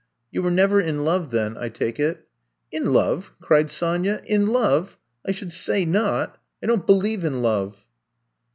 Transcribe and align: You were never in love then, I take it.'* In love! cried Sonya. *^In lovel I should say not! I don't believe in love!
You 0.31 0.41
were 0.41 0.49
never 0.49 0.81
in 0.81 1.03
love 1.03 1.29
then, 1.29 1.55
I 1.59 1.69
take 1.69 1.99
it.'* 1.99 2.27
In 2.71 2.91
love! 2.91 3.31
cried 3.39 3.69
Sonya. 3.69 4.23
*^In 4.27 4.47
lovel 4.47 4.93
I 5.27 5.31
should 5.31 5.53
say 5.53 5.85
not! 5.85 6.39
I 6.63 6.65
don't 6.65 6.87
believe 6.87 7.23
in 7.23 7.43
love! 7.43 7.85